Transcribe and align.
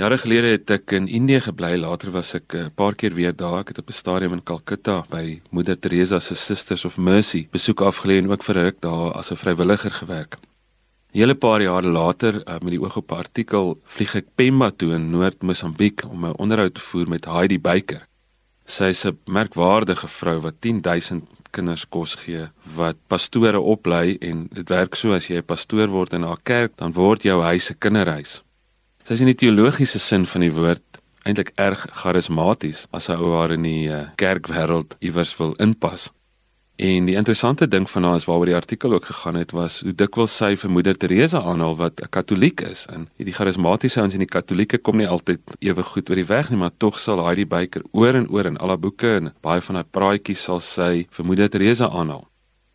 Jare 0.00 0.16
gelede 0.16 0.54
het 0.54 0.70
ek 0.72 0.94
in 0.96 1.10
Indië 1.12 1.42
gebly, 1.44 1.74
later 1.76 2.08
was 2.14 2.30
ek 2.32 2.54
'n 2.54 2.56
uh, 2.56 2.68
paar 2.74 2.94
keer 2.96 3.12
weer 3.12 3.34
daar. 3.36 3.60
Ek 3.60 3.68
het 3.68 3.78
op 3.78 3.88
'n 3.88 3.92
stadium 3.92 4.32
in 4.32 4.42
Calcutta 4.42 5.04
by 5.10 5.42
Moeder 5.50 5.78
Teresa 5.78 6.18
se 6.18 6.34
Sisters 6.34 6.84
of 6.84 6.96
Mercy 6.96 7.48
besoek 7.50 7.80
afgelê 7.80 8.16
en 8.16 8.30
ook 8.30 8.42
vir 8.42 8.56
'n 8.56 8.62
ruk 8.62 8.80
daar 8.80 9.12
as 9.12 9.30
'n 9.30 9.36
vrywilliger 9.36 9.90
gewerk. 9.90 10.36
Hele 11.12 11.34
paar 11.34 11.60
jare 11.60 11.88
later, 11.88 12.34
uh, 12.48 12.58
met 12.62 12.70
die 12.70 12.80
oog 12.80 12.96
op 12.96 13.12
'n 13.12 13.14
artikel, 13.14 13.78
vlieg 13.84 14.14
ek 14.14 14.26
Pemba 14.34 14.70
toe 14.70 14.94
in 14.94 15.10
Noord-Mosambiek 15.10 16.02
om 16.08 16.24
'n 16.24 16.38
onderhoud 16.38 16.74
te 16.74 16.80
voer 16.80 17.08
met 17.08 17.24
Heidi 17.24 17.60
Baker. 17.60 18.06
Sy 18.64 18.84
is 18.84 19.04
'n 19.04 19.18
merkwaardige 19.26 20.08
vrou 20.08 20.40
wat 20.40 20.54
10000 20.60 21.24
kinders 21.50 21.88
kos 21.88 22.14
gee, 22.14 22.48
wat 22.74 22.96
pastore 23.06 23.60
oplei 23.60 24.16
en 24.20 24.48
dit 24.52 24.68
werk 24.68 24.94
so 24.94 25.12
as 25.12 25.28
jy 25.28 25.36
'n 25.36 25.44
pastoor 25.44 25.88
word 25.88 26.12
in 26.12 26.22
haar 26.22 26.40
kerk, 26.42 26.72
dan 26.76 26.92
word 26.92 27.22
jou 27.22 27.42
huis 27.42 27.70
'n 27.70 27.78
kinderhuis. 27.78 28.42
Sy 29.04 29.16
is 29.16 29.20
in 29.24 29.30
die 29.32 29.38
teologiese 29.38 29.98
sin 29.98 30.26
van 30.26 30.44
die 30.44 30.52
woord 30.52 31.00
eintlik 31.28 31.52
erg 31.60 31.86
charismaties 32.02 32.86
as 32.96 33.08
sy 33.10 33.16
ou 33.18 33.34
haar 33.36 33.52
in 33.56 33.66
die 33.66 33.88
uh, 33.88 34.06
kerkwêreld 34.20 34.96
iewers 35.04 35.34
wil 35.38 35.54
inpas. 35.60 36.08
En 36.80 37.04
die 37.04 37.16
interessante 37.20 37.68
ding 37.68 37.84
van 37.90 38.06
haar 38.08 38.16
is 38.16 38.24
waaroor 38.24 38.48
die 38.48 38.56
artikel 38.56 38.94
ook 38.96 39.04
gegaan 39.04 39.36
het 39.36 39.50
was 39.52 39.80
hoe 39.84 39.92
dikwels 39.92 40.36
sy 40.36 40.54
vir 40.56 40.72
moeder 40.72 40.96
Teresa 40.96 41.42
aanhaal 41.44 41.76
wat 41.76 42.00
'n 42.00 42.08
katoliek 42.08 42.60
is 42.60 42.86
en 42.86 43.08
hierdie 43.18 43.36
charismatiese 43.36 44.00
ouens 44.00 44.14
en 44.14 44.24
die 44.24 44.34
katolieke 44.36 44.78
kom 44.78 44.96
nie 44.96 45.08
altyd 45.08 45.40
ewe 45.60 45.82
goed 45.82 46.08
oor 46.10 46.16
die 46.16 46.30
weg 46.30 46.50
nie 46.50 46.56
maar 46.56 46.72
tog 46.78 46.98
sal 46.98 47.20
hy 47.26 47.34
die 47.34 47.50
byker 47.56 47.82
oor 47.92 48.14
en 48.14 48.30
oor 48.30 48.46
in 48.46 48.56
al 48.56 48.68
haar 48.68 48.80
boeke 48.80 49.16
en 49.16 49.32
baie 49.42 49.60
van 49.60 49.74
haar 49.74 49.90
praatjies 49.90 50.42
sal 50.42 50.60
sy 50.60 51.06
vir 51.10 51.26
moeder 51.26 51.50
Teresa 51.50 51.88
aanhaal. 51.88 52.29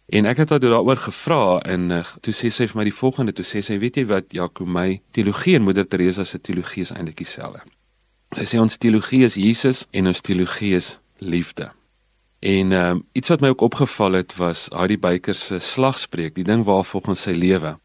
En 0.06 0.26
ek 0.30 0.38
het 0.38 0.50
haar 0.54 0.62
daaroor 0.62 1.00
gevra 1.02 1.60
en 1.66 1.90
uh, 1.92 2.04
toe 2.22 2.34
sê 2.34 2.52
sy 2.54 2.68
vir 2.70 2.78
my 2.78 2.84
die 2.86 2.94
volgende, 2.94 3.34
toe 3.34 3.46
sê 3.46 3.64
sy, 3.66 3.80
weet 3.82 3.98
jy 3.98 4.06
wat, 4.12 4.28
Jaco, 4.38 4.68
my 4.70 5.00
teologie 5.16 5.56
en 5.58 5.66
Moeder 5.66 5.88
Teresa 5.90 6.24
se 6.24 6.38
teologie 6.38 6.86
is 6.86 6.92
eintlik 6.94 7.18
dieselfde. 7.24 7.64
Sy 8.36 8.46
sê 8.46 8.60
ons 8.62 8.78
teologie 8.78 9.24
is 9.26 9.38
Jesus 9.40 9.86
en 9.96 10.12
ons 10.12 10.22
teologie 10.22 10.76
is 10.78 10.98
liefde. 11.24 11.72
En 12.46 12.72
ehm 12.76 13.00
um, 13.00 13.04
iets 13.18 13.32
wat 13.34 13.42
my 13.42 13.50
ook 13.54 13.64
opgeval 13.66 14.20
het 14.20 14.36
was 14.38 14.68
Heidi 14.70 14.98
Baker 14.98 15.36
se 15.36 15.60
slagspreuk, 15.60 16.36
die 16.36 16.46
ding 16.46 16.66
waar 16.68 16.86
volgens 16.86 17.26
sy 17.26 17.34
lewe. 17.34 17.78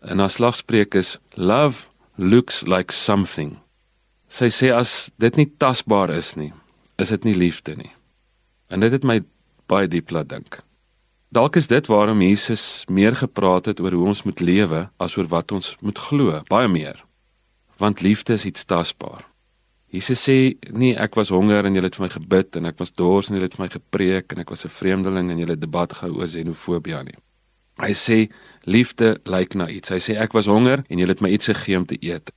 En 0.00 0.18
haar 0.18 0.30
slagspreuk 0.30 0.94
is 0.94 1.18
love 1.34 1.88
looks 2.16 2.62
like 2.66 2.92
something. 2.92 3.58
Sy 4.28 4.48
sê 4.48 4.72
as 4.72 5.10
dit 5.18 5.36
nie 5.36 5.48
tasbaar 5.58 6.14
is 6.14 6.34
nie, 6.36 6.52
is 6.96 7.12
dit 7.12 7.24
nie 7.24 7.34
liefde 7.34 7.76
nie. 7.76 7.92
En 8.70 8.80
dit 8.80 8.92
het 8.92 9.04
my 9.04 9.20
baie 9.68 9.88
diep 9.88 10.10
laat 10.10 10.28
dink. 10.28 10.62
Dalk 11.28 11.56
is 11.56 11.66
dit 11.68 11.86
waarom 11.86 12.22
Jesus 12.24 12.84
meer 12.88 13.16
gepraat 13.16 13.66
het 13.68 13.80
oor 13.80 13.92
hoe 13.92 14.06
ons 14.06 14.22
moet 14.24 14.40
lewe 14.40 14.86
as 14.96 15.16
oor 15.16 15.26
wat 15.28 15.52
ons 15.52 15.74
moet 15.84 15.98
glo, 15.98 16.40
baie 16.48 16.68
meer. 16.72 17.04
Want 17.76 18.00
liefde 18.00 18.32
is 18.32 18.46
iets 18.48 18.64
tasbaar. 18.64 19.26
Jesus 19.92 20.22
sê 20.24 20.56
nie 20.72 20.94
ek 20.96 21.18
was 21.20 21.28
honger 21.28 21.68
en 21.68 21.76
julle 21.76 21.90
het 21.90 21.98
vir 22.00 22.06
my 22.06 22.10
gebid 22.14 22.56
en 22.56 22.70
ek 22.72 22.80
was 22.80 22.94
dors 22.96 23.28
en 23.28 23.36
julle 23.36 23.44
het 23.44 23.58
vir 23.58 23.64
my 23.66 23.68
gepreek 23.74 24.32
en 24.32 24.40
ek 24.40 24.54
was 24.54 24.64
'n 24.64 24.72
vreemdeling 24.72 25.30
en 25.30 25.38
julle 25.38 25.52
het 25.52 25.60
debat 25.60 25.92
gehou 25.92 26.16
oor 26.16 26.26
xenofobie 26.26 27.04
nie. 27.04 27.20
Hy 27.76 27.92
sê 27.92 28.32
liefde 28.64 29.20
lyk 29.24 29.54
na 29.54 29.68
iets. 29.68 29.90
Hy 29.90 30.00
sê 30.00 30.16
ek 30.16 30.32
was 30.32 30.46
honger 30.46 30.84
en 30.88 30.98
julle 30.98 31.12
het 31.12 31.20
my 31.20 31.28
iets 31.28 31.46
gegee 31.46 31.76
om 31.76 31.86
te 31.86 31.96
eet. 32.00 32.32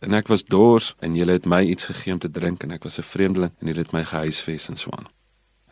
En 0.00 0.12
ek 0.12 0.28
was 0.28 0.44
dors 0.44 0.94
en 1.00 1.14
julle 1.14 1.32
het 1.32 1.46
my 1.46 1.62
iets 1.62 1.86
gegee 1.86 2.12
om 2.12 2.18
te 2.18 2.30
drink 2.30 2.62
en 2.62 2.72
ek 2.72 2.84
was 2.84 2.98
'n 2.98 3.02
vreemdeling 3.02 3.52
en 3.60 3.68
julle 3.68 3.80
het 3.80 3.92
my 3.92 4.04
gehuisves 4.04 4.68
en 4.68 4.76
so 4.76 4.90
aan. 4.90 5.08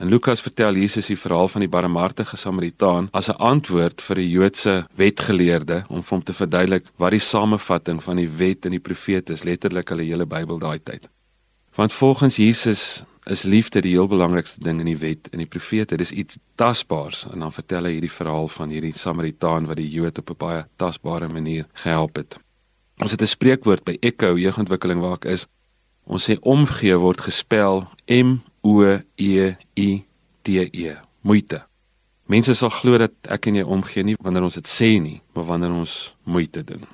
En 0.02 0.08
Lukas 0.08 0.40
vertel 0.40 0.74
Jesus 0.74 1.06
die 1.06 1.16
verhaal 1.16 1.46
van 1.48 1.62
die 1.62 1.70
barmhartige 1.70 2.36
Samaritaan 2.36 3.06
as 3.12 3.28
'n 3.30 3.38
antwoord 3.38 4.02
vir 4.02 4.16
die 4.16 4.30
Joodse 4.30 4.86
wetgeleerde 4.96 5.84
om 5.88 6.02
hom 6.08 6.22
te 6.22 6.32
verduidelik 6.32 6.84
wat 6.96 7.10
die 7.10 7.20
samevatting 7.20 8.02
van 8.02 8.16
die 8.16 8.28
wet 8.28 8.64
en 8.64 8.70
die 8.70 8.80
profete 8.80 9.32
is, 9.32 9.44
letterlik 9.44 9.88
hulle 9.88 10.02
hele 10.02 10.26
Bybel 10.26 10.58
daai 10.58 10.78
tyd. 10.82 11.08
Want 11.74 11.92
volgens 11.92 12.36
Jesus 12.36 13.04
is 13.26 13.42
liefde 13.42 13.80
die 13.80 13.92
heel 13.92 14.08
belangrikste 14.08 14.60
ding 14.60 14.80
in 14.80 14.86
die 14.86 14.98
wet 14.98 15.28
en 15.30 15.38
die 15.38 15.46
profete. 15.46 15.96
Dis 15.96 16.12
iets 16.12 16.38
tasbaars 16.54 17.26
en 17.32 17.38
dan 17.38 17.52
vertel 17.52 17.84
hy 17.84 17.92
hierdie 17.92 18.10
verhaal 18.10 18.48
van 18.48 18.70
hierdie 18.70 18.92
Samaritaan 18.92 19.66
wat 19.66 19.76
die 19.76 19.90
Jood 19.90 20.18
op 20.18 20.30
'n 20.30 20.36
baie 20.38 20.66
tasbare 20.76 21.28
manier 21.28 21.66
gehelp 21.72 22.16
het. 22.16 22.38
Ons 22.98 23.10
het 23.10 23.22
'n 23.22 23.26
spreekwoord 23.26 23.84
by 23.84 23.96
Echo 24.00 24.36
jeugontwikkeling 24.36 25.00
waar 25.00 25.14
ek 25.14 25.24
is. 25.24 25.46
Ons 26.04 26.30
sê 26.30 26.38
omgee 26.40 26.96
word 26.96 27.20
gespel 27.20 27.88
M 28.08 28.42
O 28.62 28.82
E 29.18 29.56
I 29.76 30.04
T 30.42 30.70
E. 30.72 30.96
Moeite. 31.22 31.62
Mense 32.26 32.54
sal 32.54 32.70
glo 32.70 32.98
dat 32.98 33.12
ek 33.34 33.50
en 33.50 33.58
jy 33.58 33.64
omgee 33.66 34.06
nie 34.06 34.16
wanneer 34.22 34.46
ons 34.46 34.56
dit 34.56 34.68
sê 34.70 34.94
nie, 35.02 35.18
maar 35.34 35.48
wanneer 35.50 35.74
ons 35.74 36.14
moeite 36.24 36.62
doen. 36.64 36.86